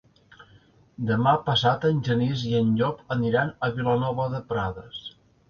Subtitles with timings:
[1.11, 5.07] Demà passat en Genís i en Llop aniran a Vilanova de Prades.